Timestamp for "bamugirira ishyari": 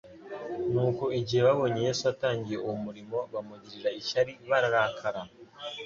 3.33-4.31